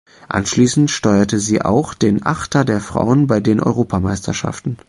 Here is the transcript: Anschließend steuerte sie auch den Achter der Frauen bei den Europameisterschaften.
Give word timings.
Anschließend 0.29 0.89
steuerte 0.89 1.37
sie 1.39 1.61
auch 1.61 1.93
den 1.93 2.25
Achter 2.25 2.65
der 2.65 2.79
Frauen 2.81 3.27
bei 3.27 3.39
den 3.39 3.59
Europameisterschaften. 3.59 4.77